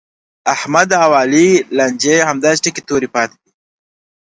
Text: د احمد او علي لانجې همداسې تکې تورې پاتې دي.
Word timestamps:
د 0.03 0.03
احمد 0.55 0.89
او 1.03 1.11
علي 1.21 1.49
لانجې 1.77 2.15
همداسې 2.29 2.59
تکې 2.63 2.81
تورې 2.89 3.07
پاتې 3.15 3.35
دي. 3.43 3.51